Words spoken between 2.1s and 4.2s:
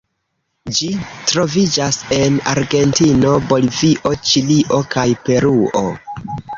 en Argentino, Bolivio,